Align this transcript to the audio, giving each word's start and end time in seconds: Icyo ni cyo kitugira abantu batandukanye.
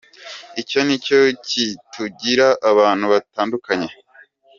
Icyo 0.61 0.79
ni 0.85 0.97
cyo 1.05 1.19
kitugira 1.47 2.47
abantu 2.69 3.05
batandukanye. 3.13 3.91